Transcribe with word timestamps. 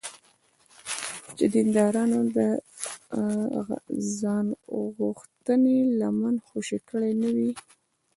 چې 1.37 1.45
دیندارانو 1.53 2.19
د 2.37 2.39
ځانغوښتنې 4.19 5.79
لمن 5.99 6.35
خوشې 6.47 6.79
کړې 6.89 7.11
نه 7.21 7.29
وي. 7.37 7.51